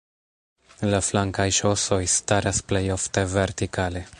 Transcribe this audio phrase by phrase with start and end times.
[0.93, 4.07] La flankaj ŝosoj staras plej ofte vertikale.